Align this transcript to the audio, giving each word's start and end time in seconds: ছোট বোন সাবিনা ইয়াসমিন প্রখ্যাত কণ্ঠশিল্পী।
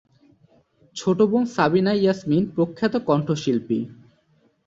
ছোট 0.95 1.19
বোন 1.21 1.43
সাবিনা 1.55 1.93
ইয়াসমিন 1.93 2.43
প্রখ্যাত 2.55 2.93
কণ্ঠশিল্পী। 3.07 3.79